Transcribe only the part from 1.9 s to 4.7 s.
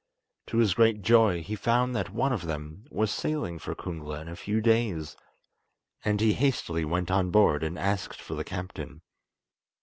that one of them was sailing for Kungla in a few